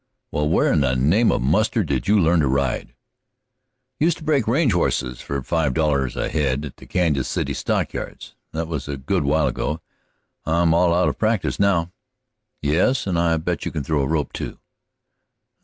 [0.31, 4.23] "Well, where in the name of mustard did you learn to ride?" "I used to
[4.23, 8.33] break range horses for five dollars a head at the Kansas City Stockyards.
[8.51, 9.79] That was a good while ago;
[10.43, 11.91] I'm all out of practice now."
[12.63, 14.57] "Yes, and I bet you can throw a rope, too."